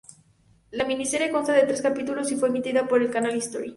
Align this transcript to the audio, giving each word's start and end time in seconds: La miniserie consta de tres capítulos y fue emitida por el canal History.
La 0.71 0.83
miniserie 0.87 1.29
consta 1.29 1.53
de 1.53 1.63
tres 1.67 1.83
capítulos 1.83 2.31
y 2.31 2.35
fue 2.35 2.49
emitida 2.49 2.87
por 2.87 3.03
el 3.03 3.11
canal 3.11 3.35
History. 3.35 3.69